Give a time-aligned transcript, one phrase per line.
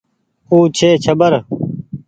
[0.51, 1.33] او ڇي ڇٻر۔